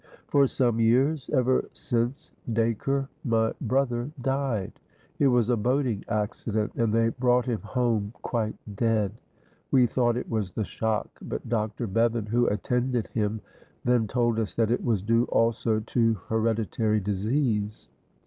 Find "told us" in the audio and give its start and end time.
14.07-14.55